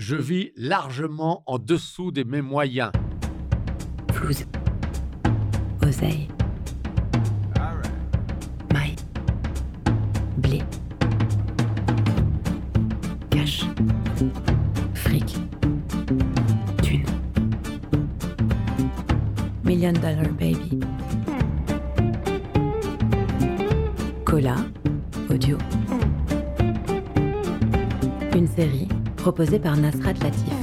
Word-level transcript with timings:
Je 0.00 0.16
vis 0.16 0.50
largement 0.56 1.42
en 1.44 1.58
dessous 1.58 2.10
de 2.10 2.22
mes 2.22 2.40
moyens. 2.40 2.90
Flouze. 4.14 4.46
Oseille. 5.86 6.26
Maille. 8.72 8.96
Blé. 10.38 10.62
Cash. 13.28 13.66
Fric. 14.94 15.36
Thune. 16.82 17.04
Million 19.64 19.92
Dollar 19.92 20.30
Baby. 20.32 20.80
Cola. 24.24 24.56
Audio. 25.28 25.58
Une 28.34 28.46
série 28.46 28.88
proposée 29.20 29.58
par 29.58 29.76
Nasrat 29.76 30.14
Latif. 30.22 30.54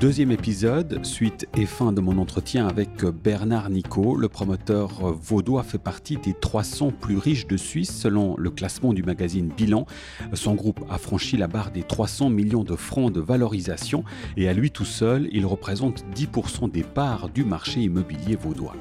Deuxième 0.00 0.32
épisode, 0.32 1.06
suite 1.06 1.46
et 1.56 1.66
fin 1.66 1.92
de 1.92 2.00
mon 2.00 2.18
entretien 2.18 2.66
avec 2.66 3.04
Bernard 3.04 3.70
Nico. 3.70 4.16
Le 4.16 4.28
promoteur 4.28 5.14
vaudois 5.14 5.62
fait 5.62 5.78
partie 5.78 6.16
des 6.16 6.34
300 6.34 6.90
plus 6.90 7.16
riches 7.16 7.46
de 7.46 7.56
Suisse 7.56 7.96
selon 7.96 8.34
le 8.36 8.50
classement 8.50 8.92
du 8.92 9.04
magazine 9.04 9.50
Bilan. 9.56 9.86
Son 10.34 10.54
groupe 10.54 10.84
a 10.90 10.98
franchi 10.98 11.36
la 11.36 11.46
barre 11.46 11.70
des 11.70 11.84
300 11.84 12.28
millions 12.28 12.64
de 12.64 12.76
francs 12.76 13.12
de 13.12 13.20
valorisation 13.20 14.04
et 14.36 14.48
à 14.48 14.52
lui 14.52 14.70
tout 14.70 14.84
seul, 14.84 15.28
il 15.32 15.46
représente 15.46 16.04
10% 16.14 16.70
des 16.70 16.82
parts 16.82 17.28
du 17.28 17.44
marché 17.44 17.80
immobilier 17.80 18.36
vaudois. 18.36 18.74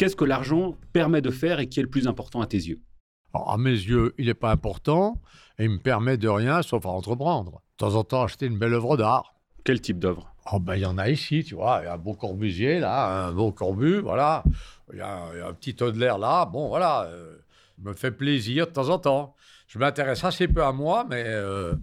Qu'est-ce 0.00 0.16
que 0.16 0.24
l'argent 0.24 0.78
permet 0.94 1.20
de 1.20 1.30
faire 1.30 1.60
et 1.60 1.68
qui 1.68 1.78
est 1.78 1.82
le 1.82 1.90
plus 1.90 2.08
important 2.08 2.40
à 2.40 2.46
tes 2.46 2.56
yeux 2.56 2.80
Alors, 3.34 3.50
à 3.50 3.58
mes 3.58 3.68
yeux, 3.68 4.14
il 4.16 4.28
n'est 4.28 4.32
pas 4.32 4.50
important 4.50 5.20
et 5.58 5.64
il 5.64 5.70
me 5.72 5.78
permet 5.78 6.16
de 6.16 6.26
rien 6.26 6.62
sauf 6.62 6.86
à 6.86 6.88
entreprendre. 6.88 7.60
De 7.72 7.84
temps 7.84 7.96
en 7.96 8.02
temps, 8.02 8.22
acheter 8.22 8.46
une 8.46 8.58
belle 8.58 8.72
œuvre 8.72 8.96
d'art. 8.96 9.34
Quel 9.62 9.82
type 9.82 9.98
d'œuvre 9.98 10.34
Oh 10.50 10.58
ben, 10.58 10.76
il 10.76 10.80
y 10.80 10.86
en 10.86 10.96
a 10.96 11.10
ici, 11.10 11.44
tu 11.44 11.54
vois. 11.54 11.80
Il 11.82 11.84
y 11.84 11.88
a 11.88 11.92
un 11.92 11.98
beau 11.98 12.14
Corbusier, 12.14 12.78
là, 12.80 13.26
un 13.26 13.32
beau 13.32 13.52
Corbu, 13.52 13.98
voilà. 13.98 14.42
Il 14.90 15.00
y 15.00 15.02
a, 15.02 15.20
il 15.34 15.38
y 15.40 15.42
a 15.42 15.48
un 15.48 15.52
petit 15.52 15.76
Audelaire, 15.82 16.16
là. 16.16 16.46
Bon, 16.46 16.68
voilà. 16.68 17.02
euh, 17.02 17.36
me 17.76 17.92
fait 17.92 18.10
plaisir 18.10 18.68
de 18.68 18.72
temps 18.72 18.88
en 18.88 18.98
temps. 18.98 19.34
Je 19.66 19.78
m'intéresse 19.78 20.24
assez 20.24 20.48
peu 20.48 20.64
à 20.64 20.72
moi, 20.72 21.04
mais 21.10 21.24
euh, 21.26 21.74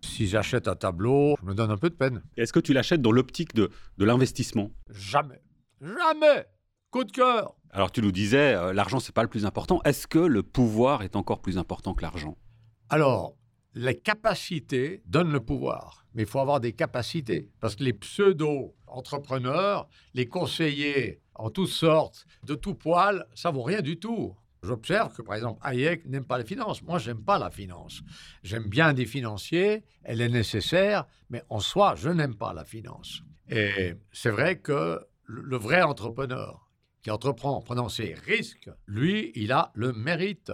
si 0.00 0.26
j'achète 0.26 0.66
un 0.66 0.74
tableau, 0.74 1.36
je 1.40 1.46
me 1.46 1.54
donne 1.54 1.70
un 1.70 1.78
peu 1.78 1.88
de 1.88 1.94
peine. 1.94 2.20
Est-ce 2.36 2.52
que 2.52 2.58
tu 2.58 2.72
l'achètes 2.72 3.00
dans 3.00 3.12
l'optique 3.12 3.54
de, 3.54 3.70
de 3.96 4.04
l'investissement? 4.04 4.72
Jamais. 4.90 5.40
Jamais 5.80 6.46
Coup 6.94 7.02
de 7.02 7.10
cœur 7.10 7.56
Alors 7.72 7.90
tu 7.90 8.02
nous 8.02 8.12
disais, 8.12 8.54
euh, 8.54 8.72
l'argent 8.72 9.00
c'est 9.00 9.12
pas 9.12 9.24
le 9.24 9.28
plus 9.28 9.46
important. 9.46 9.80
Est-ce 9.84 10.06
que 10.06 10.20
le 10.20 10.44
pouvoir 10.44 11.02
est 11.02 11.16
encore 11.16 11.42
plus 11.42 11.58
important 11.58 11.92
que 11.92 12.02
l'argent? 12.02 12.38
Alors, 12.88 13.36
les 13.74 13.98
capacités 13.98 15.02
donnent 15.04 15.32
le 15.32 15.40
pouvoir, 15.40 16.06
mais 16.14 16.22
il 16.22 16.28
faut 16.28 16.38
avoir 16.38 16.60
des 16.60 16.72
capacités. 16.72 17.50
Parce 17.58 17.74
que 17.74 17.82
les 17.82 17.94
pseudo-entrepreneurs, 17.94 19.88
les 20.14 20.28
conseillers 20.28 21.20
en 21.34 21.50
toutes 21.50 21.66
sortes, 21.66 22.26
de 22.44 22.54
tout 22.54 22.76
poil, 22.76 23.26
ça 23.34 23.50
vaut 23.50 23.64
rien 23.64 23.80
du 23.80 23.98
tout. 23.98 24.36
J'observe 24.62 25.16
que, 25.16 25.22
par 25.22 25.34
exemple, 25.34 25.58
Hayek 25.64 26.06
n'aime 26.06 26.24
pas 26.24 26.38
les 26.38 26.46
finances. 26.46 26.80
Moi, 26.84 27.00
j'aime 27.00 27.24
pas 27.24 27.40
la 27.40 27.50
finance. 27.50 28.02
J'aime 28.44 28.68
bien 28.68 28.92
des 28.92 29.06
financiers, 29.06 29.82
elle 30.04 30.20
est 30.20 30.28
nécessaire, 30.28 31.06
mais 31.28 31.42
en 31.48 31.58
soi, 31.58 31.96
je 31.96 32.10
n'aime 32.10 32.36
pas 32.36 32.54
la 32.54 32.64
finance. 32.64 33.24
Et 33.48 33.94
c'est 34.12 34.30
vrai 34.30 34.60
que 34.60 35.00
le 35.24 35.42
le 35.42 35.56
vrai 35.56 35.82
entrepreneur 35.82 36.64
qui 37.04 37.10
entreprend 37.10 37.56
en 37.56 37.60
prenant 37.60 37.88
ses 37.88 38.14
risques, 38.14 38.70
lui, 38.86 39.30
il 39.36 39.52
a 39.52 39.70
le 39.74 39.92
mérite. 39.92 40.50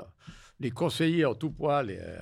Les 0.59 0.73
conseillers 0.73 1.25
en 1.25 1.35
tout 1.35 1.51
poil, 1.51 1.91
euh, 1.91 2.19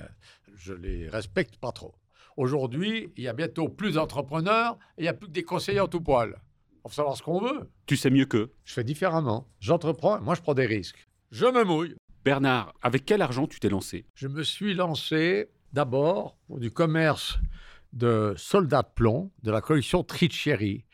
je 0.55 0.71
les 0.71 1.09
respecte 1.09 1.57
pas 1.57 1.71
trop. 1.71 1.95
Aujourd'hui, 2.37 3.11
il 3.17 3.23
y 3.23 3.27
a 3.27 3.33
bientôt 3.33 3.67
plus 3.67 3.95
d'entrepreneurs 3.95 4.77
et 4.97 5.01
il 5.01 5.03
n'y 5.03 5.09
a 5.09 5.13
plus 5.13 5.27
que 5.27 5.33
des 5.33 5.43
conseillers 5.43 5.79
en 5.81 5.87
tout 5.87 5.99
poil. 5.99 6.39
On 6.83 6.89
faut 6.89 6.95
savoir 6.95 7.17
ce 7.17 7.23
qu'on 7.23 7.41
veut. 7.41 7.69
Tu 7.87 7.97
sais 7.97 8.11
mieux 8.11 8.25
qu'eux. 8.25 8.53
Je 8.63 8.73
fais 8.73 8.83
différemment. 8.83 9.47
J'entreprends 9.59 10.19
et 10.19 10.21
moi, 10.21 10.35
je 10.35 10.41
prends 10.41 10.53
des 10.53 10.67
risques. 10.67 11.07
Je 11.31 11.47
me 11.47 11.63
mouille. 11.63 11.95
Bernard, 12.23 12.73
avec 12.81 13.05
quel 13.05 13.21
argent 13.21 13.47
tu 13.47 13.59
t'es 13.59 13.69
lancé? 13.69 14.05
Je 14.13 14.27
me 14.27 14.43
suis 14.43 14.75
lancé 14.75 15.49
d'abord 15.73 16.37
pour 16.47 16.59
du 16.59 16.71
commerce 16.71 17.39
de 17.93 18.35
soldats 18.37 18.83
de 18.83 18.93
plomb 18.93 19.31
de 19.41 19.51
la 19.51 19.61
collection 19.61 20.03
Tricheri. 20.03 20.85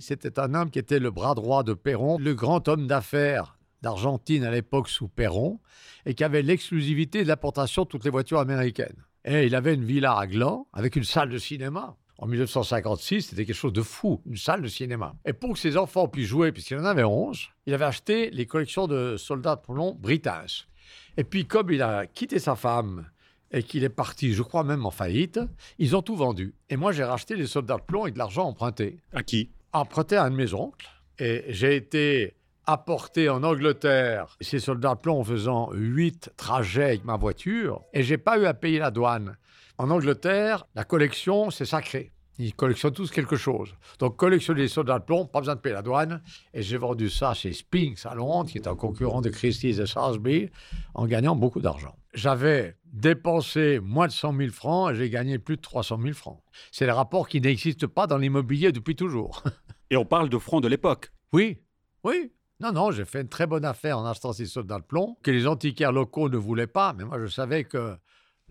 C'était 0.00 0.38
un 0.38 0.54
homme 0.54 0.70
qui 0.70 0.78
était 0.78 0.98
le 0.98 1.10
bras 1.10 1.34
droit 1.34 1.62
de 1.62 1.74
Perron, 1.74 2.18
le 2.18 2.34
grand 2.34 2.68
homme 2.68 2.86
d'affaires 2.86 3.58
d'Argentine 3.82 4.44
à 4.44 4.50
l'époque 4.50 4.88
sous 4.88 5.08
Perron, 5.08 5.60
et 6.06 6.14
qui 6.14 6.24
avait 6.24 6.42
l'exclusivité 6.42 7.22
de 7.22 7.28
l'importation 7.28 7.82
de 7.82 7.88
toutes 7.88 8.04
les 8.04 8.10
voitures 8.10 8.38
américaines. 8.38 9.04
Et 9.24 9.46
il 9.46 9.54
avait 9.54 9.74
une 9.74 9.84
villa 9.84 10.16
à 10.16 10.26
Gland 10.26 10.66
avec 10.72 10.96
une 10.96 11.04
salle 11.04 11.30
de 11.30 11.38
cinéma. 11.38 11.96
En 12.18 12.26
1956, 12.26 13.22
c'était 13.22 13.44
quelque 13.44 13.56
chose 13.56 13.72
de 13.72 13.82
fou, 13.82 14.22
une 14.26 14.36
salle 14.36 14.62
de 14.62 14.68
cinéma. 14.68 15.14
Et 15.24 15.32
pour 15.32 15.54
que 15.54 15.58
ses 15.58 15.76
enfants 15.76 16.08
puissent 16.08 16.28
jouer, 16.28 16.52
puisqu'il 16.52 16.78
en 16.78 16.84
avait 16.84 17.04
11, 17.04 17.48
il 17.66 17.74
avait 17.74 17.84
acheté 17.84 18.30
les 18.30 18.46
collections 18.46 18.86
de 18.86 19.16
soldats 19.16 19.56
de 19.56 19.62
plomb 19.62 19.96
Britanniques. 19.98 20.68
Et 21.16 21.24
puis, 21.24 21.46
comme 21.46 21.70
il 21.70 21.82
a 21.82 22.06
quitté 22.06 22.38
sa 22.38 22.54
femme 22.54 23.06
et 23.54 23.62
qu'il 23.62 23.84
est 23.84 23.88
parti, 23.88 24.34
je 24.34 24.42
crois 24.42 24.64
même 24.64 24.84
en 24.84 24.90
faillite, 24.90 25.40
ils 25.78 25.94
ont 25.94 26.02
tout 26.02 26.16
vendu. 26.16 26.54
Et 26.68 26.76
moi, 26.76 26.90
j'ai 26.92 27.04
racheté 27.04 27.36
les 27.36 27.46
soldats 27.46 27.76
de 27.76 27.82
plomb 27.82 28.02
avec 28.02 28.14
de 28.14 28.18
l'argent 28.18 28.46
emprunté. 28.46 28.98
À 29.12 29.22
qui? 29.22 29.50
Emprunté 29.72 30.16
à 30.16 30.24
un 30.24 30.30
de 30.30 30.36
mes 30.36 30.52
oncles. 30.54 30.88
Et 31.20 31.44
j'ai 31.48 31.76
été 31.76 32.34
apporté 32.66 33.28
en 33.28 33.44
Angleterre 33.44 34.36
ces 34.40 34.58
soldats 34.58 34.96
de 34.96 35.00
plomb 35.00 35.20
en 35.20 35.24
faisant 35.24 35.70
huit 35.72 36.30
trajets 36.36 36.84
avec 36.84 37.04
ma 37.04 37.16
voiture. 37.16 37.82
Et 37.92 38.02
j'ai 38.02 38.18
pas 38.18 38.38
eu 38.38 38.44
à 38.46 38.54
payer 38.54 38.80
la 38.80 38.90
douane. 38.90 39.36
En 39.78 39.90
Angleterre, 39.90 40.66
la 40.74 40.82
collection, 40.82 41.50
c'est 41.50 41.64
sacré. 41.64 42.10
Ils 42.38 42.54
collectionnent 42.54 42.92
tous 42.92 43.10
quelque 43.10 43.36
chose. 43.36 43.74
Donc, 43.98 44.16
collectionner 44.16 44.62
les 44.62 44.68
soldats 44.68 44.98
de 44.98 45.04
plomb, 45.04 45.24
pas 45.26 45.40
besoin 45.40 45.54
de 45.54 45.60
payer 45.60 45.74
la 45.74 45.82
douane. 45.82 46.22
Et 46.52 46.62
j'ai 46.62 46.76
vendu 46.76 47.08
ça 47.08 47.32
chez 47.32 47.52
Spinks 47.52 48.04
à 48.06 48.14
Londres, 48.14 48.50
qui 48.50 48.58
est 48.58 48.66
un 48.66 48.74
concurrent 48.74 49.20
de 49.20 49.30
Christie's 49.30 49.78
et 49.78 49.86
Salisbury, 49.86 50.50
en 50.94 51.06
gagnant 51.06 51.36
beaucoup 51.36 51.60
d'argent. 51.60 51.96
J'avais 52.12 52.76
dépensé 52.92 53.80
moins 53.80 54.06
de 54.06 54.12
100 54.12 54.36
000 54.36 54.50
francs 54.50 54.92
et 54.92 54.96
j'ai 54.96 55.10
gagné 55.10 55.38
plus 55.38 55.56
de 55.56 55.62
300 55.62 55.98
000 56.00 56.14
francs. 56.14 56.40
C'est 56.70 56.86
le 56.86 56.92
rapport 56.92 57.28
qui 57.28 57.40
n'existe 57.40 57.86
pas 57.86 58.06
dans 58.06 58.18
l'immobilier 58.18 58.72
depuis 58.72 58.96
toujours. 58.96 59.42
Et 59.90 59.96
on 59.96 60.04
parle 60.04 60.28
de 60.28 60.38
francs 60.38 60.62
de 60.62 60.68
l'époque. 60.68 61.12
Oui, 61.32 61.58
oui. 62.04 62.32
Non, 62.60 62.72
non, 62.72 62.90
j'ai 62.90 63.04
fait 63.04 63.20
une 63.20 63.28
très 63.28 63.46
bonne 63.46 63.64
affaire 63.64 63.98
en 63.98 64.06
achetant 64.06 64.32
ces 64.32 64.46
soldats 64.46 64.78
de 64.78 64.84
plomb 64.84 65.16
que 65.22 65.30
les 65.30 65.46
antiquaires 65.46 65.92
locaux 65.92 66.28
ne 66.28 66.36
voulaient 66.36 66.66
pas. 66.66 66.94
Mais 66.96 67.04
moi, 67.04 67.18
je 67.20 67.26
savais 67.26 67.64
que 67.64 67.96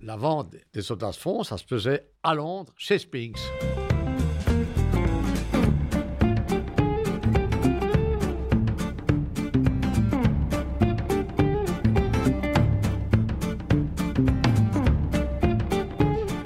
la 0.02 0.16
vente 0.18 0.56
des 0.74 0.82
soldats 0.82 1.12
de 1.12 1.16
fond, 1.16 1.44
ça 1.44 1.58
se 1.58 1.66
faisait 1.66 2.12
à 2.22 2.36
Londres, 2.36 2.74
chez 2.78 3.00
Spinks. 3.00 3.40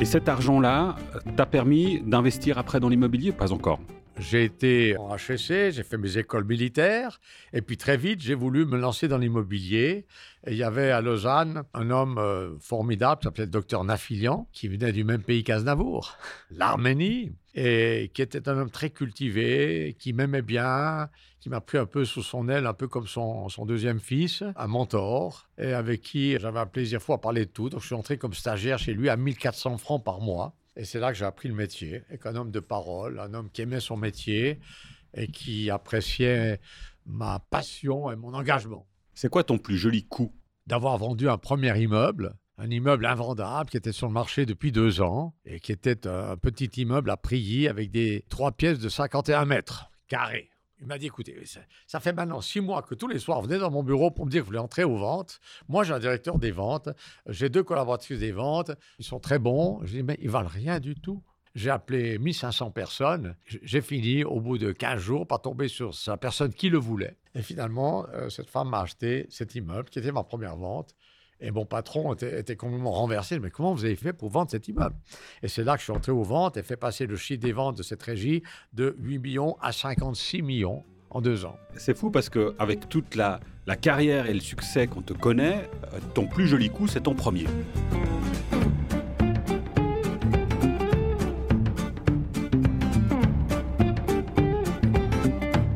Et 0.07 0.09
cet 0.09 0.29
argent-là 0.29 0.95
t'a 1.35 1.45
permis 1.45 1.99
d'investir 1.99 2.57
après 2.57 2.79
dans 2.79 2.87
l'immobilier 2.87 3.33
Pas 3.33 3.51
encore? 3.51 3.81
J'ai 4.19 4.45
été 4.45 4.97
en 4.97 5.15
HEC, 5.15 5.71
j'ai 5.71 5.83
fait 5.83 5.97
mes 5.97 6.17
écoles 6.17 6.45
militaires, 6.45 7.19
et 7.53 7.61
puis 7.61 7.77
très 7.77 7.97
vite, 7.97 8.19
j'ai 8.19 8.33
voulu 8.33 8.65
me 8.65 8.77
lancer 8.77 9.07
dans 9.07 9.19
l'immobilier. 9.19 10.05
Et 10.47 10.51
il 10.51 10.57
y 10.57 10.63
avait 10.63 10.89
à 10.89 11.01
Lausanne 11.01 11.63
un 11.75 11.91
homme 11.91 12.17
euh, 12.17 12.57
formidable, 12.59 13.21
qui 13.21 13.25
s'appelait 13.25 13.45
le 13.45 13.51
docteur 13.51 13.83
Nafilian, 13.83 14.47
qui 14.53 14.69
venait 14.69 14.91
du 14.91 15.03
même 15.03 15.21
pays 15.21 15.43
qu'Aznavour, 15.43 16.17
l'Arménie, 16.51 17.31
et 17.53 18.09
qui 18.13 18.23
était 18.23 18.49
un 18.49 18.57
homme 18.57 18.71
très 18.71 18.89
cultivé, 18.89 19.95
qui 19.99 20.13
m'aimait 20.13 20.41
bien, 20.41 21.09
qui 21.39 21.49
m'a 21.49 21.61
pris 21.61 21.77
un 21.77 21.85
peu 21.85 22.03
sous 22.03 22.23
son 22.23 22.49
aile, 22.49 22.65
un 22.65 22.73
peu 22.73 22.87
comme 22.87 23.07
son, 23.07 23.49
son 23.49 23.65
deuxième 23.65 23.99
fils, 23.99 24.43
un 24.55 24.67
mentor, 24.67 25.47
et 25.59 25.73
avec 25.73 26.01
qui 26.01 26.39
j'avais 26.39 26.59
un 26.59 26.65
plaisir 26.65 27.01
fou 27.01 27.13
à 27.13 27.21
parler 27.21 27.45
de 27.45 27.51
tout. 27.51 27.69
Donc 27.69 27.81
je 27.81 27.85
suis 27.85 27.95
entré 27.95 28.17
comme 28.17 28.33
stagiaire 28.33 28.79
chez 28.79 28.93
lui 28.93 29.09
à 29.09 29.17
1400 29.17 29.77
francs 29.77 30.03
par 30.03 30.21
mois. 30.21 30.55
Et 30.77 30.85
c'est 30.85 30.99
là 30.99 31.11
que 31.11 31.17
j'ai 31.17 31.25
appris 31.25 31.49
le 31.49 31.55
métier, 31.55 32.03
avec 32.07 32.25
un 32.27 32.35
homme 32.35 32.51
de 32.51 32.59
parole, 32.59 33.19
un 33.19 33.33
homme 33.33 33.49
qui 33.49 33.63
aimait 33.63 33.79
son 33.79 33.97
métier 33.97 34.59
et 35.15 35.27
qui 35.27 35.71
appréciait 35.71 36.59
ma 37.07 37.39
passion 37.49 38.11
et 38.11 38.15
mon 38.15 38.35
engagement. 38.35 38.87
C'est 39.15 39.29
quoi 39.29 39.43
ton 39.43 39.57
plus 39.57 39.77
joli 39.77 40.05
coup? 40.05 40.31
D'avoir 40.67 40.95
vendu 40.99 41.27
un 41.29 41.39
premier 41.39 41.75
immeuble, 41.81 42.35
un 42.59 42.69
immeuble 42.69 43.07
invendable 43.07 43.71
qui 43.71 43.77
était 43.77 43.91
sur 43.91 44.05
le 44.05 44.13
marché 44.13 44.45
depuis 44.45 44.71
deux 44.71 45.01
ans 45.01 45.33
et 45.45 45.59
qui 45.59 45.71
était 45.71 46.05
un 46.05 46.37
petit 46.37 46.69
immeuble 46.77 47.09
à 47.09 47.17
Prilly 47.17 47.67
avec 47.67 47.89
des 47.89 48.23
trois 48.29 48.51
pièces 48.51 48.77
de 48.77 48.89
51 48.89 49.45
mètres 49.45 49.89
carrés. 50.07 50.51
Il 50.79 50.87
m'a 50.87 50.97
dit, 50.97 51.07
écoutez, 51.07 51.43
ça, 51.45 51.61
ça 51.87 51.99
fait 51.99 52.13
maintenant 52.13 52.41
six 52.41 52.61
mois 52.61 52.83
que 52.83 52.93
tous 52.93 53.07
les 53.07 53.19
soirs, 53.19 53.41
vous 53.41 53.47
venez 53.47 53.59
dans 53.59 53.71
mon 53.71 53.83
bureau 53.83 54.11
pour 54.11 54.25
me 54.25 54.31
dire 54.31 54.41
que 54.41 54.45
vous 54.45 54.49
voulez 54.49 54.59
entrer 54.59 54.83
aux 54.83 54.97
ventes. 54.97 55.39
Moi, 55.67 55.83
j'ai 55.83 55.93
un 55.93 55.99
directeur 55.99 56.37
des 56.37 56.51
ventes, 56.51 56.89
j'ai 57.27 57.49
deux 57.49 57.63
collaboratrices 57.63 58.19
des 58.19 58.31
ventes, 58.31 58.71
ils 58.99 59.05
sont 59.05 59.19
très 59.19 59.39
bons. 59.39 59.79
Je 59.83 59.97
dis, 59.97 60.03
mais 60.03 60.17
ils 60.21 60.29
valent 60.29 60.49
rien 60.49 60.79
du 60.79 60.95
tout. 60.95 61.23
J'ai 61.55 61.71
appelé 61.71 62.19
1500 62.19 62.69
personnes. 62.69 63.35
J'ai 63.45 63.81
fini, 63.81 64.23
au 64.23 64.39
bout 64.39 64.59
de 64.59 64.71
15 64.71 64.99
jours, 65.01 65.25
par 65.25 65.41
tomber 65.41 65.67
sur 65.67 65.95
sa 65.95 66.15
personne 66.15 66.53
qui 66.53 66.69
le 66.69 66.77
voulait. 66.77 67.17
Et 67.33 67.41
finalement, 67.41 68.05
euh, 68.13 68.29
cette 68.29 68.49
femme 68.49 68.69
m'a 68.69 68.81
acheté 68.81 69.25
cet 69.31 69.55
immeuble, 69.55 69.89
qui 69.89 69.97
était 69.97 70.11
ma 70.11 70.23
première 70.23 70.55
vente. 70.55 70.93
Et 71.39 71.51
mon 71.51 71.65
patron 71.65 72.13
était, 72.13 72.39
était, 72.39 72.55
complètement 72.55 72.91
renversé. 72.91 73.39
Mais 73.39 73.49
comment 73.49 73.73
vous 73.73 73.85
avez 73.85 73.95
fait 73.95 74.13
pour 74.13 74.29
vendre 74.29 74.49
cet 74.49 74.67
immeuble? 74.67 74.95
Et 75.43 75.47
c'est 75.47 75.63
là 75.63 75.73
que 75.73 75.79
je 75.79 75.85
suis 75.85 75.93
entré 75.93 76.11
aux 76.11 76.23
ventes 76.23 76.57
et 76.57 76.63
fait 76.63 76.77
passer 76.77 77.05
le 77.05 77.15
chiffre 77.15 77.41
des 77.41 77.51
ventes 77.51 77.77
de 77.77 77.83
cette 77.83 78.01
régie 78.01 78.43
de 78.73 78.95
8 78.99 79.19
millions 79.19 79.55
à 79.61 79.71
56 79.71 80.41
millions 80.41 80.83
en 81.09 81.21
deux 81.21 81.45
ans. 81.45 81.57
C'est 81.75 81.97
fou 81.97 82.11
parce 82.11 82.29
qu'avec 82.29 82.89
toute 82.89 83.15
la, 83.15 83.39
la 83.65 83.75
carrière 83.75 84.25
et 84.27 84.33
le 84.33 84.39
succès 84.39 84.87
qu'on 84.87 85.01
te 85.01 85.13
connaît, 85.13 85.69
euh, 85.93 85.99
ton 86.13 86.27
plus 86.27 86.47
joli 86.47 86.69
coup, 86.69 86.87
c'est 86.87 87.01
ton 87.01 87.13
premier. 87.13 87.45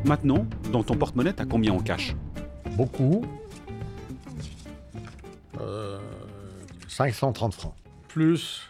Maintenant, 0.06 0.46
dans 0.74 0.84
ton 0.84 0.96
porte-monnaie, 0.96 1.32
t'as 1.32 1.46
combien 1.46 1.72
en 1.72 1.80
cash? 1.80 2.16
Beaucoup. 2.76 3.24
530 7.10 7.56
francs. 7.56 7.74
Plus 8.10 8.62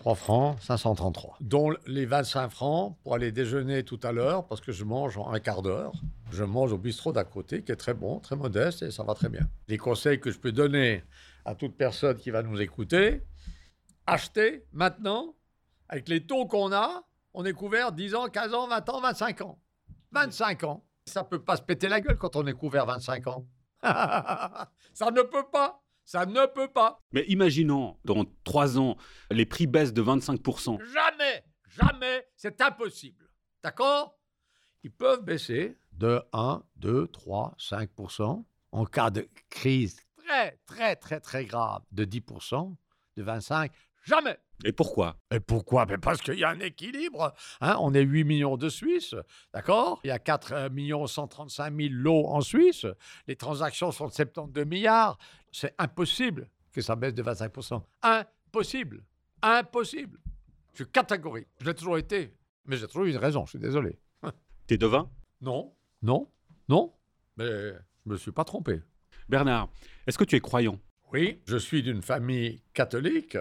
3 0.00 0.14
francs, 0.14 0.58
533. 0.60 1.38
Dont 1.40 1.72
les 1.86 2.04
25 2.04 2.50
francs 2.50 2.98
pour 3.02 3.14
aller 3.14 3.32
déjeuner 3.32 3.82
tout 3.82 3.98
à 4.02 4.12
l'heure, 4.12 4.46
parce 4.46 4.60
que 4.60 4.72
je 4.72 4.84
mange 4.84 5.16
en 5.16 5.32
un 5.32 5.40
quart 5.40 5.62
d'heure. 5.62 5.92
Je 6.30 6.44
mange 6.44 6.74
au 6.74 6.76
bistrot 6.76 7.12
d'à 7.12 7.24
côté, 7.24 7.62
qui 7.62 7.72
est 7.72 7.76
très 7.76 7.94
bon, 7.94 8.20
très 8.20 8.36
modeste, 8.36 8.82
et 8.82 8.90
ça 8.90 9.04
va 9.04 9.14
très 9.14 9.30
bien. 9.30 9.48
Les 9.68 9.78
conseils 9.78 10.20
que 10.20 10.30
je 10.30 10.38
peux 10.38 10.52
donner 10.52 11.02
à 11.46 11.54
toute 11.54 11.78
personne 11.78 12.18
qui 12.18 12.30
va 12.30 12.42
nous 12.42 12.60
écouter, 12.60 13.22
acheter 14.06 14.66
maintenant, 14.72 15.34
avec 15.88 16.10
les 16.10 16.26
taux 16.26 16.44
qu'on 16.44 16.72
a, 16.72 17.04
on 17.32 17.46
est 17.46 17.54
couvert 17.54 17.90
10 17.90 18.16
ans, 18.16 18.28
15 18.28 18.52
ans, 18.52 18.68
20 18.68 18.88
ans, 18.90 19.00
25 19.00 19.40
ans. 19.40 19.58
25 20.12 20.64
ans. 20.64 20.84
Ça 21.06 21.24
peut 21.24 21.42
pas 21.42 21.56
se 21.56 21.62
péter 21.62 21.88
la 21.88 22.02
gueule 22.02 22.18
quand 22.18 22.36
on 22.36 22.46
est 22.46 22.52
couvert 22.52 22.84
25 22.84 23.26
ans. 23.28 23.46
ça 23.82 25.10
ne 25.10 25.22
peut 25.22 25.46
pas. 25.50 25.85
Ça 26.06 26.24
ne 26.24 26.46
peut 26.46 26.68
pas. 26.68 27.02
Mais 27.10 27.24
imaginons, 27.26 27.98
dans 28.04 28.24
3 28.44 28.78
ans, 28.78 28.96
les 29.30 29.44
prix 29.44 29.66
baissent 29.66 29.92
de 29.92 30.02
25%. 30.02 30.78
Jamais, 30.92 31.44
jamais, 31.68 32.28
c'est 32.36 32.60
impossible. 32.60 33.28
D'accord? 33.62 34.16
Ils 34.84 34.92
peuvent 34.92 35.24
baisser 35.24 35.76
de 35.90 36.22
1, 36.32 36.62
2, 36.76 37.08
3, 37.08 37.56
5% 37.58 38.44
en 38.70 38.84
cas 38.84 39.10
de 39.10 39.28
crise 39.50 40.00
très, 40.16 40.60
très, 40.64 40.94
très, 40.94 41.20
très 41.20 41.44
grave 41.44 41.82
de 41.90 42.04
10%, 42.04 42.76
de 43.16 43.24
25%. 43.24 43.70
Jamais. 44.06 44.38
Et 44.64 44.72
pourquoi? 44.72 45.16
Et 45.32 45.40
pourquoi? 45.40 45.84
Ben 45.84 45.98
Parce 45.98 46.22
qu'il 46.22 46.38
y 46.38 46.44
a 46.44 46.50
un 46.50 46.60
équilibre. 46.60 47.34
Hein 47.60 47.76
on 47.80 47.92
est 47.92 48.02
8 48.02 48.24
millions 48.24 48.56
de 48.56 48.68
Suisses, 48.68 49.16
d'accord? 49.52 50.00
Il 50.04 50.08
y 50.08 50.12
a 50.12 50.20
4 50.20 50.70
millions 50.70 51.06
135 51.06 51.74
000 51.76 51.88
lots 51.90 52.26
en 52.28 52.40
Suisse. 52.40 52.86
Les 53.26 53.34
transactions 53.34 53.90
sont 53.90 54.06
de 54.06 54.12
72 54.12 54.64
milliards. 54.64 55.18
C'est 55.50 55.74
impossible 55.78 56.48
que 56.72 56.80
ça 56.80 56.94
baisse 56.94 57.14
de 57.14 57.22
25%. 57.22 57.82
Impossible. 58.02 59.02
Impossible. 59.42 60.20
Je 60.72 60.84
suis 60.84 60.92
catégorique. 60.92 61.48
Je 61.60 61.66
l'ai 61.66 61.74
toujours 61.74 61.98
été. 61.98 62.32
Mais 62.64 62.76
j'ai 62.76 62.86
toujours 62.86 63.04
eu 63.04 63.10
une 63.10 63.16
raison, 63.16 63.44
je 63.44 63.50
suis 63.50 63.58
désolé. 63.58 63.98
T'es 64.68 64.78
devin? 64.78 65.10
Non, 65.40 65.74
non, 66.02 66.30
non. 66.68 66.94
Mais 67.36 67.46
je 67.46 67.72
ne 68.06 68.12
me 68.12 68.16
suis 68.16 68.32
pas 68.32 68.44
trompé. 68.44 68.82
Bernard, 69.28 69.68
est-ce 70.06 70.16
que 70.16 70.24
tu 70.24 70.36
es 70.36 70.40
croyant? 70.40 70.78
Oui, 71.12 71.40
je 71.46 71.56
suis 71.56 71.82
d'une 71.82 72.02
famille 72.02 72.62
catholique. 72.74 73.38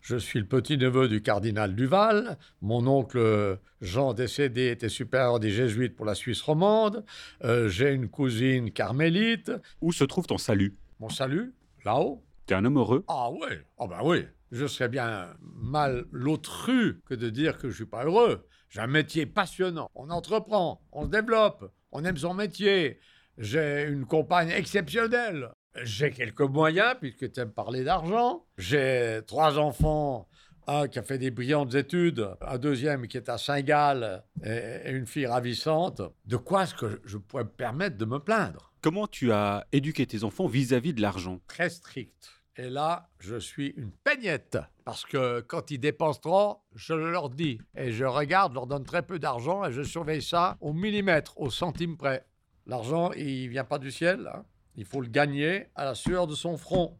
Je 0.00 0.16
suis 0.16 0.38
le 0.38 0.46
petit-neveu 0.46 1.08
du 1.08 1.22
cardinal 1.22 1.74
Duval. 1.74 2.38
Mon 2.62 2.86
oncle 2.86 3.58
Jean 3.80 4.14
décédé 4.14 4.68
était 4.70 4.88
supérieur 4.88 5.40
des 5.40 5.50
jésuites 5.50 5.96
pour 5.96 6.06
la 6.06 6.14
Suisse 6.14 6.40
romande. 6.40 7.04
Euh, 7.44 7.68
J'ai 7.68 7.92
une 7.92 8.08
cousine 8.08 8.70
carmélite. 8.70 9.52
Où 9.80 9.92
se 9.92 10.04
trouve 10.04 10.26
ton 10.26 10.38
salut? 10.38 10.76
Mon 11.00 11.08
salut? 11.08 11.52
Là-haut 11.84 12.24
T'es 12.46 12.54
un 12.54 12.64
homme 12.64 12.78
heureux? 12.78 13.04
Ah 13.08 13.30
oui, 13.30 13.56
ah 13.78 13.86
ben 13.86 14.00
oui. 14.02 14.24
Je 14.52 14.66
serais 14.66 14.88
bien 14.88 15.34
mal 15.40 16.04
l'autru 16.10 17.00
que 17.06 17.14
de 17.14 17.28
dire 17.28 17.58
que 17.58 17.68
je 17.70 17.76
suis 17.76 17.86
pas 17.86 18.04
heureux. 18.04 18.46
J'ai 18.68 18.80
un 18.80 18.86
métier 18.86 19.26
passionnant. 19.26 19.88
On 19.94 20.10
entreprend, 20.10 20.80
on 20.92 21.04
se 21.04 21.10
développe, 21.10 21.70
on 21.92 22.04
aime 22.04 22.16
son 22.16 22.34
métier. 22.34 22.98
J'ai 23.38 23.84
une 23.88 24.06
compagne 24.06 24.50
exceptionnelle. 24.50 25.50
J'ai 25.82 26.10
quelques 26.10 26.40
moyens, 26.40 26.96
puisque 27.00 27.30
tu 27.30 27.40
aimes 27.40 27.52
parler 27.52 27.84
d'argent. 27.84 28.44
J'ai 28.58 29.20
trois 29.26 29.58
enfants, 29.58 30.28
un 30.66 30.88
qui 30.88 30.98
a 30.98 31.02
fait 31.02 31.18
des 31.18 31.30
brillantes 31.30 31.74
études, 31.74 32.28
un 32.40 32.58
deuxième 32.58 33.06
qui 33.06 33.16
est 33.16 33.28
à 33.28 33.38
Saint-Gall 33.38 34.24
et 34.44 34.90
une 34.90 35.06
fille 35.06 35.26
ravissante. 35.26 36.02
De 36.26 36.36
quoi 36.36 36.64
est-ce 36.64 36.74
que 36.74 37.00
je 37.04 37.18
pourrais 37.18 37.44
me 37.44 37.50
permettre 37.50 37.96
de 37.96 38.04
me 38.04 38.18
plaindre? 38.18 38.72
Comment 38.82 39.06
tu 39.06 39.30
as 39.32 39.66
éduqué 39.72 40.06
tes 40.06 40.24
enfants 40.24 40.46
vis-à-vis 40.46 40.94
de 40.94 41.02
l'argent? 41.02 41.40
Très 41.46 41.70
strict. 41.70 42.30
Et 42.56 42.68
là, 42.68 43.08
je 43.18 43.36
suis 43.36 43.68
une 43.76 43.92
peignette. 43.92 44.58
Parce 44.84 45.04
que 45.04 45.40
quand 45.40 45.70
ils 45.70 45.78
dépensent 45.78 46.20
trop, 46.20 46.58
je 46.74 46.94
leur 46.94 47.30
dis. 47.30 47.58
Et 47.76 47.92
je 47.92 48.04
regarde, 48.04 48.52
je 48.52 48.56
leur 48.56 48.66
donne 48.66 48.84
très 48.84 49.02
peu 49.02 49.18
d'argent 49.18 49.64
et 49.64 49.72
je 49.72 49.82
surveille 49.82 50.22
ça 50.22 50.56
au 50.60 50.72
millimètre, 50.72 51.38
au 51.40 51.48
centime 51.48 51.96
près. 51.96 52.26
L'argent, 52.66 53.12
il 53.12 53.48
vient 53.48 53.64
pas 53.64 53.78
du 53.78 53.90
ciel. 53.90 54.30
Hein. 54.34 54.44
Il 54.76 54.84
faut 54.84 55.00
le 55.00 55.08
gagner 55.08 55.66
à 55.74 55.84
la 55.84 55.94
sueur 55.94 56.26
de 56.26 56.34
son 56.34 56.56
front. 56.56 56.98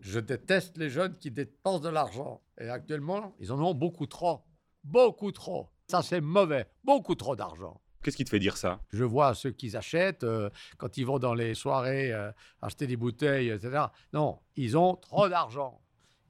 Je 0.00 0.20
déteste 0.20 0.76
les 0.76 0.90
jeunes 0.90 1.16
qui 1.18 1.30
dépensent 1.30 1.80
de 1.80 1.88
l'argent. 1.88 2.42
Et 2.60 2.68
actuellement, 2.68 3.34
ils 3.40 3.52
en 3.52 3.60
ont 3.60 3.74
beaucoup 3.74 4.06
trop. 4.06 4.42
Beaucoup 4.84 5.32
trop. 5.32 5.68
Ça, 5.88 6.02
c'est 6.02 6.20
mauvais. 6.20 6.66
Beaucoup 6.84 7.14
trop 7.14 7.36
d'argent. 7.36 7.80
Qu'est-ce 8.02 8.16
qui 8.16 8.24
te 8.24 8.30
fait 8.30 8.38
dire 8.38 8.56
ça? 8.56 8.80
Je 8.92 9.02
vois 9.02 9.34
ceux 9.34 9.50
qui 9.50 9.76
achètent 9.76 10.22
euh, 10.22 10.50
quand 10.78 10.96
ils 10.96 11.04
vont 11.04 11.18
dans 11.18 11.34
les 11.34 11.54
soirées 11.54 12.12
euh, 12.12 12.30
acheter 12.62 12.86
des 12.86 12.96
bouteilles, 12.96 13.48
etc. 13.48 13.86
Non, 14.12 14.38
ils 14.54 14.78
ont 14.78 14.94
trop 14.94 15.28
d'argent. 15.28 15.80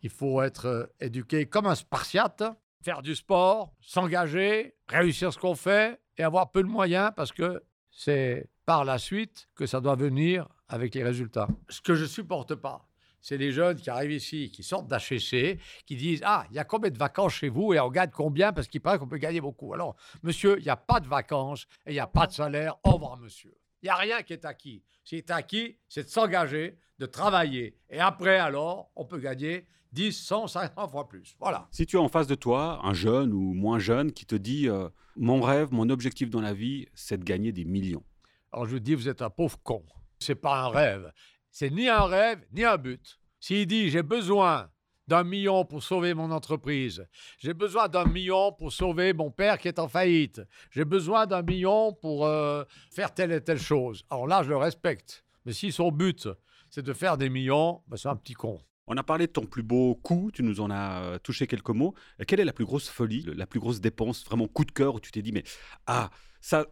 Il 0.03 0.11
faut 0.11 0.41
être 0.41 0.67
euh, 0.67 0.87
éduqué 1.01 1.47
comme 1.47 1.67
un 1.67 1.75
spartiate, 1.75 2.45
faire 2.83 3.03
du 3.03 3.15
sport, 3.15 3.75
s'engager, 3.81 4.75
réussir 4.89 5.33
ce 5.33 5.39
qu'on 5.39 5.55
fait 5.55 6.01
et 6.17 6.23
avoir 6.23 6.51
peu 6.51 6.63
de 6.63 6.69
moyens 6.69 7.11
parce 7.15 7.33
que 7.33 7.63
c'est 7.91 8.49
par 8.65 8.85
la 8.85 8.99
suite 8.99 9.49
que 9.55 9.67
ça 9.67 9.81
doit 9.81 9.97
venir 9.97 10.49
avec 10.69 10.95
les 10.95 11.05
résultats. 11.05 11.49
Ce 11.69 11.81
que 11.81 11.95
je 11.95 12.05
supporte 12.05 12.55
pas, 12.55 12.89
c'est 13.21 13.39
les 13.39 13.51
jeunes 13.51 13.77
qui 13.77 13.91
arrivent 13.91 14.13
ici, 14.13 14.51
qui 14.53 14.63
sortent 14.63 14.87
d'HEC, 14.89 15.59
qui 15.85 15.97
disent 15.97 16.23
Ah, 16.25 16.47
il 16.51 16.57
y 16.57 16.59
a 16.59 16.65
combien 16.65 16.91
de 16.91 16.99
vacances 16.99 17.35
chez 17.35 17.49
vous 17.49 17.75
et 17.75 17.81
on 17.81 17.91
gagne 17.91 18.11
combien 18.11 18.53
parce 18.53 18.69
qu'il 18.69 18.81
paraît 18.81 18.99
qu'on 18.99 19.09
peut 19.09 19.19
gagner 19.19 19.41
beaucoup. 19.41 19.75
Alors, 19.75 19.97
monsieur, 20.23 20.59
il 20.59 20.63
n'y 20.63 20.71
a 20.71 20.77
pas 20.77 21.01
de 21.01 21.09
vacances 21.09 21.67
et 21.87 21.91
il 21.91 21.95
n'y 21.95 22.01
a 22.01 22.07
pas 22.07 22.29
de 22.29 22.33
salaire. 22.33 22.77
Au 22.85 22.93
revoir, 22.93 23.17
monsieur. 23.17 23.53
Il 23.83 23.87
n'y 23.87 23.91
a 23.91 23.97
rien 23.97 24.23
qui 24.23 24.33
est 24.33 24.45
acquis. 24.45 24.85
Ce 25.03 25.11
qui 25.11 25.17
est 25.17 25.31
acquis, 25.31 25.77
c'est 25.89 26.05
de 26.05 26.09
s'engager, 26.09 26.79
de 26.99 27.07
travailler. 27.07 27.77
Et 27.91 27.99
après, 27.99 28.39
alors, 28.39 28.91
on 28.95 29.05
peut 29.05 29.19
gagner 29.19 29.67
10, 29.93 30.13
100, 30.13 30.47
500 30.47 30.89
fois 30.89 31.09
plus. 31.09 31.37
Voilà. 31.41 31.67
Si 31.71 31.85
tu 31.85 31.97
as 31.97 32.01
en 32.01 32.09
face 32.09 32.27
de 32.27 32.35
toi 32.35 32.81
un 32.85 32.95
jeune 32.95 33.33
ou 33.33 33.55
moins 33.55 33.79
jeune 33.79 34.13
qui 34.13 34.27
te 34.27 34.37
dit 34.37 34.69
euh, 34.69 34.89
Mon 35.17 35.41
rêve, 35.41 35.73
mon 35.73 35.91
objectif 35.91 36.31
dans 36.31 36.41
la 36.41 36.55
vie, 36.55 36.87
c'est 36.95 37.19
de 37.19 37.25
gagner 37.25 37.51
des 37.51 37.65
millions. 37.65 38.05
Alors, 38.53 38.67
je 38.67 38.77
dis 38.77 38.95
Vous 38.95 39.09
êtes 39.09 39.23
un 39.23 39.31
pauvre 39.31 39.59
con. 39.63 39.85
C'est 40.19 40.35
pas 40.35 40.63
un 40.63 40.69
rêve. 40.69 41.13
C'est 41.51 41.71
ni 41.71 41.89
un 41.89 42.05
rêve, 42.05 42.41
ni 42.53 42.65
un 42.65 42.77
but. 42.77 43.19
S'il 43.41 43.67
dit 43.67 43.91
j'ai 43.91 44.03
besoin 44.03 44.71
d'un 45.07 45.25
million 45.25 45.65
pour 45.65 45.83
sauver 45.83 46.15
mon 46.15 46.31
entreprise, 46.31 47.07
j'ai 47.39 47.55
besoin 47.55 47.89
d'un 47.89 48.07
million 48.07 48.53
pour 48.53 48.73
sauver 48.73 49.13
mon 49.13 49.31
père 49.31 49.59
qui 49.59 49.69
est 49.69 49.79
en 49.79 49.89
faillite, 49.89 50.43
j'ai 50.71 50.85
besoin 50.85 51.27
d'un 51.27 51.43
million 51.43 51.93
pour 51.93 52.27
euh, 52.27 52.65
faire 52.91 53.15
telle 53.15 53.33
et 53.33 53.41
telle 53.41 53.61
chose. 53.61 54.05
Alors 54.11 54.27
là, 54.27 54.43
je 54.43 54.49
le 54.49 54.57
respecte. 54.57 55.25
Mais 55.45 55.53
si 55.53 55.71
son 55.71 55.93
but, 55.93 56.29
c'est 56.71 56.83
de 56.83 56.93
faire 56.93 57.17
des 57.17 57.29
millions, 57.29 57.83
ben 57.87 57.97
c'est 57.97 58.09
un 58.09 58.17
petit 58.17 58.35
con. 58.35 58.59
On 58.89 58.97
a 58.97 59.03
parlé 59.03 59.27
de 59.27 59.33
ton 59.33 59.47
plus 59.47 59.63
beau 59.63 59.97
coup, 59.97 60.31
tu 60.33 60.43
nous 60.43 60.61
en 60.61 60.71
as 60.71 61.03
euh, 61.03 61.19
touché 61.19 61.47
quelques 61.47 61.71
mots. 61.71 61.95
Quelle 62.27 62.41
est 62.41 62.45
la 62.45 62.53
plus 62.53 62.65
grosse 62.65 62.89
folie, 62.89 63.25
la 63.35 63.47
plus 63.47 63.59
grosse 63.59 63.81
dépense, 63.81 64.25
vraiment 64.25 64.47
coup 64.47 64.65
de 64.65 64.71
cœur 64.71 64.95
où 64.95 65.01
tu 65.01 65.11
t'es 65.11 65.23
dit, 65.23 65.33
mais 65.33 65.43
ah, 65.87 66.11
ça, 66.41 66.67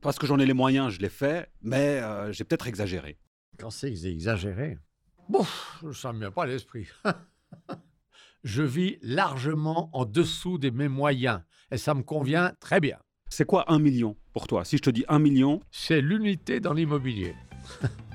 parce 0.00 0.18
que 0.18 0.26
j'en 0.26 0.38
ai 0.38 0.46
les 0.46 0.52
moyens, 0.54 0.92
je 0.92 1.00
l'ai 1.00 1.08
fait, 1.08 1.50
mais 1.62 2.00
euh, 2.00 2.32
j'ai 2.32 2.44
peut-être 2.44 2.66
exagéré. 2.66 3.18
Quand 3.58 3.70
c'est 3.70 3.92
exagéré 3.92 4.78
Bon, 5.28 5.44
ça 5.92 6.08
ne 6.08 6.14
me 6.14 6.20
vient 6.20 6.30
pas 6.30 6.44
à 6.44 6.46
l'esprit. 6.46 6.88
je 8.44 8.62
vis 8.62 8.98
largement 9.02 9.90
en 9.92 10.04
dessous 10.04 10.58
de 10.58 10.70
mes 10.70 10.88
moyens 10.88 11.40
et 11.70 11.76
ça 11.76 11.94
me 11.94 12.02
convient 12.02 12.52
très 12.60 12.80
bien. 12.80 12.98
C'est 13.28 13.44
quoi 13.44 13.72
un 13.72 13.78
million 13.78 14.16
pour 14.32 14.48
toi? 14.48 14.64
Si 14.64 14.76
je 14.76 14.82
te 14.82 14.90
dis 14.90 15.04
un 15.08 15.20
million 15.20 15.60
C'est 15.70 16.00
l'unité 16.00 16.58
dans 16.58 16.72
l'immobilier. 16.72 17.34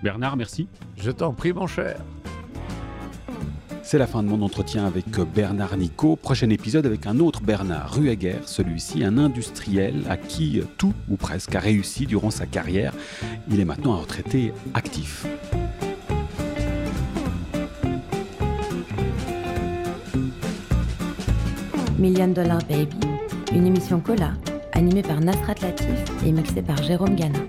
Bernard, 0.03 0.35
merci. 0.35 0.67
Je 0.97 1.11
t'en 1.11 1.33
prie, 1.33 1.53
mon 1.53 1.67
cher. 1.67 2.01
C'est 3.87 3.99
la 3.99 4.07
fin 4.07 4.23
de 4.23 4.27
mon 4.27 4.41
entretien 4.41 4.85
avec 4.85 5.05
Bernard 5.33 5.77
Nico. 5.77 6.15
Prochain 6.15 6.49
épisode 6.49 6.87
avec 6.87 7.05
un 7.05 7.19
autre 7.19 7.41
Bernard 7.41 7.93
Rueger, 7.93 8.39
celui-ci 8.47 9.03
un 9.03 9.19
industriel 9.19 10.01
à 10.09 10.17
qui 10.17 10.61
tout 10.77 10.93
ou 11.07 11.17
presque 11.17 11.53
a 11.53 11.59
réussi 11.59 12.07
durant 12.07 12.31
sa 12.31 12.47
carrière. 12.47 12.93
Il 13.47 13.59
est 13.59 13.65
maintenant 13.65 13.93
un 13.93 13.99
retraité 13.99 14.53
actif. 14.73 15.27
Million 21.99 22.29
Dollar 22.29 22.59
Baby 22.67 22.97
une 23.55 23.67
émission 23.67 24.01
Cola, 24.01 24.33
animée 24.73 25.01
par 25.01 25.21
Nasrat 25.21 25.55
Latif 25.61 25.87
et 26.25 26.31
mixée 26.31 26.61
par 26.61 26.81
Jérôme 26.83 27.15
Gana. 27.15 27.39